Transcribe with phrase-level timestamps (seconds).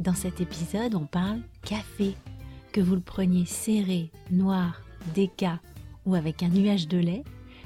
[0.00, 2.14] Dans cet épisode, on parle café.
[2.72, 4.80] Que vous le preniez serré, noir,
[5.14, 5.60] déca
[6.06, 7.22] ou avec un nuage de lait,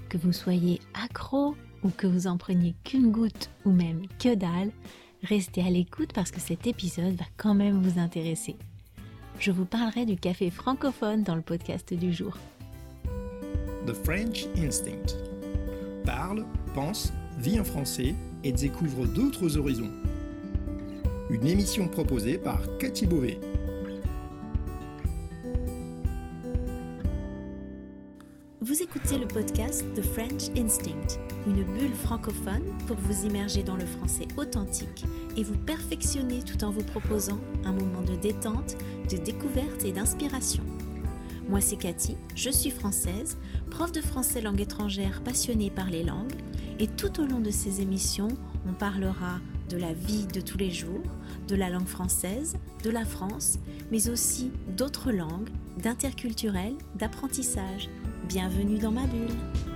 [0.08, 1.54] que vous soyez accro
[1.84, 4.72] ou que vous en preniez qu'une goutte ou même que dalle,
[5.22, 8.56] restez à l'écoute parce que cet épisode va quand même vous intéresser.
[9.38, 12.36] Je vous parlerai du café francophone dans le podcast du jour.
[13.86, 15.18] The French Instinct.
[16.04, 19.92] Parle, pense, vit en français et découvre d'autres horizons
[21.30, 23.40] une émission proposée par Cathy Beauvais.
[28.60, 33.86] Vous écoutez le podcast The French Instinct, une bulle francophone pour vous immerger dans le
[33.86, 35.04] français authentique
[35.36, 38.76] et vous perfectionner tout en vous proposant un moment de détente,
[39.10, 40.62] de découverte et d'inspiration.
[41.48, 43.38] Moi c'est Cathy, je suis française,
[43.70, 46.36] prof de français langue étrangère passionnée par les langues
[46.78, 48.28] et tout au long de ces émissions,
[48.66, 51.02] on parlera de la vie de tous les jours,
[51.48, 53.58] de la langue française, de la France,
[53.90, 55.48] mais aussi d'autres langues,
[55.82, 57.88] d'interculturel, d'apprentissage.
[58.28, 59.73] Bienvenue dans ma bulle.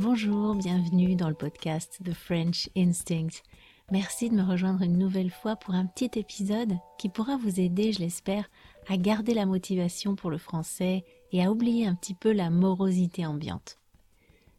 [0.00, 3.42] Bonjour, bienvenue dans le podcast The French Instinct.
[3.90, 7.92] Merci de me rejoindre une nouvelle fois pour un petit épisode qui pourra vous aider,
[7.92, 8.48] je l'espère,
[8.86, 13.26] à garder la motivation pour le français et à oublier un petit peu la morosité
[13.26, 13.80] ambiante.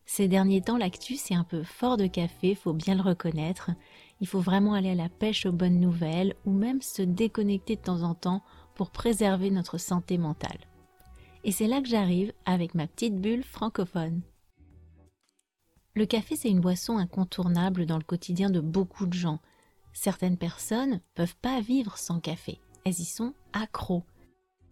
[0.05, 3.71] Ces derniers temps, l'actu c'est un peu fort de café, faut bien le reconnaître.
[4.19, 7.81] Il faut vraiment aller à la pêche aux bonnes nouvelles ou même se déconnecter de
[7.81, 8.43] temps en temps
[8.75, 10.59] pour préserver notre santé mentale.
[11.45, 14.21] Et c'est là que j'arrive avec ma petite bulle francophone.
[15.95, 19.39] Le café, c'est une boisson incontournable dans le quotidien de beaucoup de gens.
[19.93, 22.59] Certaines personnes peuvent pas vivre sans café.
[22.85, 24.03] Elles y sont accros.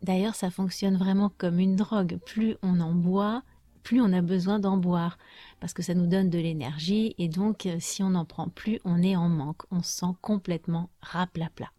[0.04, 2.20] D'ailleurs, ça fonctionne vraiment comme une drogue.
[2.26, 3.44] Plus on en boit,
[3.84, 5.18] plus on a besoin d'en boire.
[5.60, 8.80] Parce que ça nous donne de l'énergie et donc, euh, si on n'en prend plus,
[8.86, 9.64] on est en manque.
[9.72, 11.72] On se sent complètement raplapla.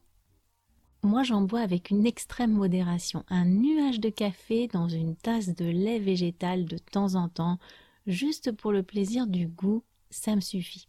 [1.04, 3.24] Moi, j'en bois avec une extrême modération.
[3.28, 7.58] Un nuage de café dans une tasse de lait végétal de temps en temps
[8.08, 10.88] juste pour le plaisir du goût, ça me suffit.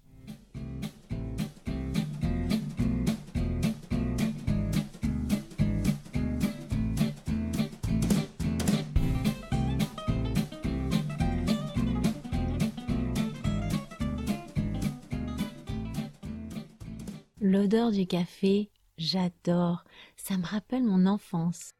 [17.42, 19.84] L'odeur du café, j'adore,
[20.18, 21.74] ça me rappelle mon enfance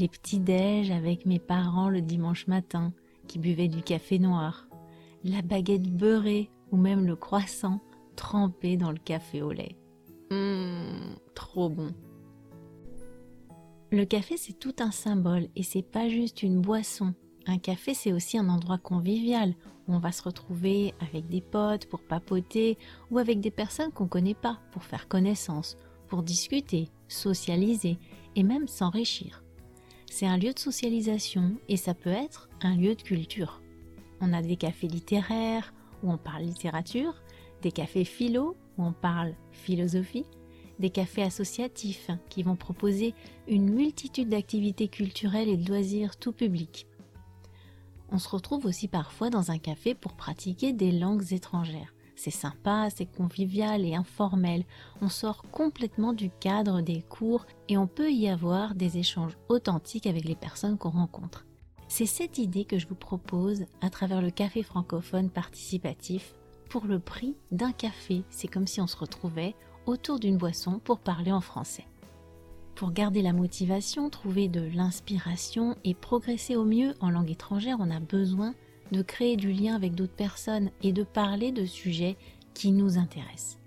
[0.00, 2.92] les petits déj avec mes parents le dimanche matin
[3.28, 4.66] qui buvaient du café noir,
[5.24, 7.80] la baguette beurrée ou même le croissant
[8.16, 9.76] trempé dans le café au lait.
[10.30, 11.92] Mmh, trop bon.
[13.92, 17.12] Le café c'est tout un symbole et c'est pas juste une boisson.
[17.46, 19.54] Un café c'est aussi un endroit convivial
[19.86, 22.78] où on va se retrouver avec des potes pour papoter
[23.10, 25.76] ou avec des personnes qu'on connaît pas pour faire connaissance,
[26.08, 27.98] pour discuter, socialiser
[28.34, 29.42] et même s'enrichir
[30.10, 33.62] c'est un lieu de socialisation et ça peut être un lieu de culture.
[34.20, 35.72] On a des cafés littéraires
[36.02, 37.14] où on parle littérature,
[37.62, 40.26] des cafés philo où on parle philosophie,
[40.80, 43.14] des cafés associatifs qui vont proposer
[43.46, 46.88] une multitude d'activités culturelles et de loisirs tout public.
[48.10, 51.94] On se retrouve aussi parfois dans un café pour pratiquer des langues étrangères.
[52.22, 54.66] C'est sympa, c'est convivial et informel.
[55.00, 60.06] On sort complètement du cadre des cours et on peut y avoir des échanges authentiques
[60.06, 61.46] avec les personnes qu'on rencontre.
[61.88, 66.34] C'est cette idée que je vous propose à travers le café francophone participatif
[66.68, 68.22] pour le prix d'un café.
[68.28, 69.54] C'est comme si on se retrouvait
[69.86, 71.86] autour d'une boisson pour parler en français.
[72.74, 77.90] Pour garder la motivation, trouver de l'inspiration et progresser au mieux en langue étrangère, on
[77.90, 78.54] a besoin
[78.92, 82.16] de créer du lien avec d'autres personnes et de parler de sujets
[82.54, 83.58] qui nous intéressent.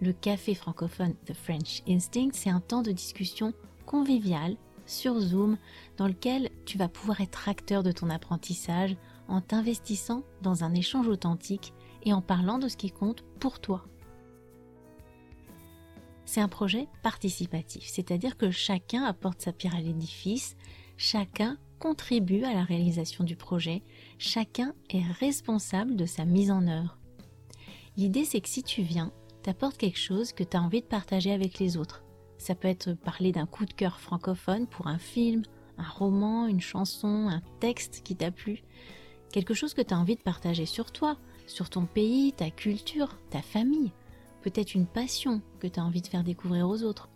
[0.00, 3.52] Le café francophone The French Instinct, c'est un temps de discussion
[3.86, 4.56] convivial
[4.86, 5.58] sur Zoom
[5.96, 8.96] dans lequel tu vas pouvoir être acteur de ton apprentissage
[9.28, 11.72] en t'investissant dans un échange authentique
[12.04, 13.84] et en parlant de ce qui compte pour toi.
[16.24, 20.56] C'est un projet participatif, c'est-à-dire que chacun apporte sa pierre à l'édifice,
[20.96, 23.82] chacun contribue à la réalisation du projet,
[24.18, 26.98] chacun est responsable de sa mise en œuvre.
[27.96, 29.12] L'idée c'est que si tu viens,
[29.42, 32.02] t'apportes quelque chose que tu as envie de partager avec les autres.
[32.36, 35.42] Ça peut être parler d'un coup de cœur francophone pour un film,
[35.78, 38.62] un roman, une chanson, un texte qui t'a plu.
[39.32, 41.16] Quelque chose que tu as envie de partager sur toi,
[41.46, 43.92] sur ton pays, ta culture, ta famille.
[44.42, 47.08] peut-être une passion que tu as envie de faire découvrir aux autres.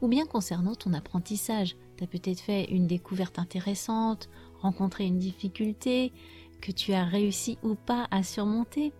[0.00, 4.28] Ou bien concernant ton apprentissage, tu as peut-être fait une découverte intéressante,
[4.60, 6.12] rencontré une difficulté
[6.60, 8.92] que tu as réussi ou pas à surmonter.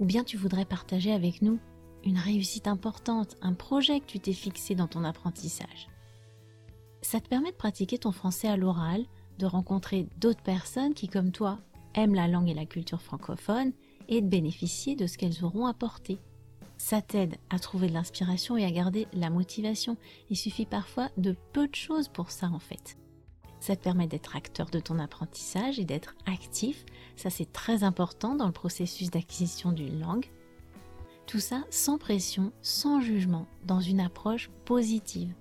[0.00, 1.58] Ou bien tu voudrais partager avec nous
[2.04, 5.88] une réussite importante, un projet que tu t'es fixé dans ton apprentissage.
[7.02, 9.04] Ça te permet de pratiquer ton français à l'oral,
[9.38, 11.58] de rencontrer d'autres personnes qui, comme toi,
[11.94, 13.72] aiment la langue et la culture francophone
[14.08, 16.18] et de bénéficier de ce qu'elles auront apporté.
[16.78, 19.96] Ça t'aide à trouver de l'inspiration et à garder la motivation.
[20.30, 22.96] Il suffit parfois de peu de choses pour ça en fait.
[23.60, 26.84] Ça te permet d'être acteur de ton apprentissage et d'être actif.
[27.16, 30.30] Ça c'est très important dans le processus d'acquisition d'une langue.
[31.26, 35.34] Tout ça sans pression, sans jugement, dans une approche positive.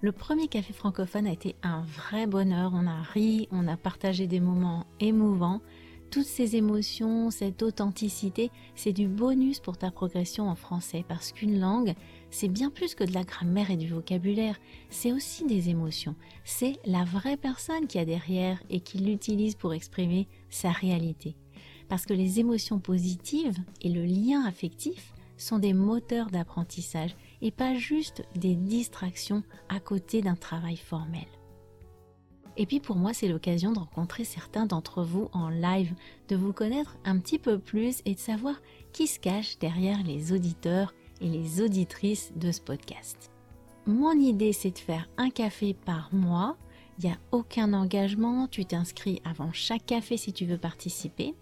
[0.00, 2.72] Le premier café francophone a été un vrai bonheur.
[2.74, 5.60] On a ri, on a partagé des moments émouvants
[6.12, 11.58] toutes ces émotions, cette authenticité, c'est du bonus pour ta progression en français parce qu'une
[11.58, 11.94] langue,
[12.30, 14.60] c'est bien plus que de la grammaire et du vocabulaire,
[14.90, 16.14] c'est aussi des émotions.
[16.44, 21.34] C'est la vraie personne qui a derrière et qui l'utilise pour exprimer sa réalité.
[21.88, 27.74] Parce que les émotions positives et le lien affectif sont des moteurs d'apprentissage et pas
[27.74, 31.26] juste des distractions à côté d'un travail formel.
[32.56, 35.94] Et puis pour moi, c'est l'occasion de rencontrer certains d'entre vous en live,
[36.28, 38.60] de vous connaître un petit peu plus et de savoir
[38.92, 43.30] qui se cache derrière les auditeurs et les auditrices de ce podcast.
[43.86, 46.56] Mon idée, c'est de faire un café par mois.
[46.98, 51.34] Il n'y a aucun engagement, tu t'inscris avant chaque café si tu veux participer.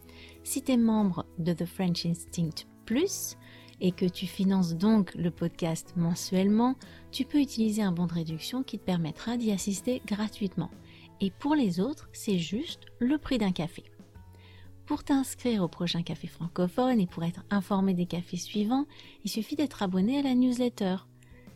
[0.44, 3.36] Si tu es membre de The French Instinct Plus
[3.80, 6.76] et que tu finances donc le podcast mensuellement,
[7.10, 10.70] tu peux utiliser un bon de réduction qui te permettra d'y assister gratuitement
[11.20, 13.84] et pour les autres, c'est juste le prix d'un café.
[14.86, 18.86] Pour t'inscrire au prochain café francophone et pour être informé des cafés suivants,
[19.24, 20.96] il suffit d'être abonné à la newsletter.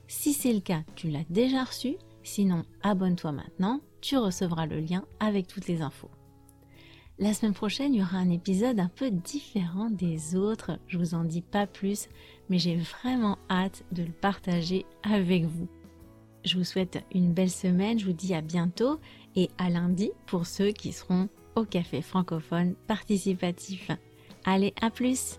[0.06, 5.04] Si c'est le cas, tu l'as déjà reçu, sinon abonne-toi maintenant, tu recevras le lien
[5.18, 6.10] avec toutes les infos.
[7.18, 11.14] La semaine prochaine, il y aura un épisode un peu différent des autres, je vous
[11.14, 12.08] en dis pas plus,
[12.48, 15.68] mais j'ai vraiment hâte de le partager avec vous.
[16.44, 19.00] Je vous souhaite une belle semaine, je vous dis à bientôt
[19.34, 23.90] et à lundi pour ceux qui seront au café francophone participatif.
[24.44, 25.38] Allez, à plus